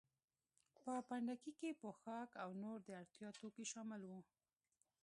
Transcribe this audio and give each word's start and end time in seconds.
په 0.81 0.91
پنډکي 1.07 1.51
کې 1.59 1.69
پوښاک 1.81 2.29
او 2.43 2.49
نور 2.63 2.77
د 2.83 2.89
اړتیا 2.99 3.27
توکي 3.39 3.65
شامل 3.71 4.01
وو. 4.05 4.19